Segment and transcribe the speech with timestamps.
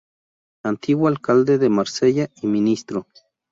[0.63, 3.05] Antiguo alcalde de Marsella y ministro.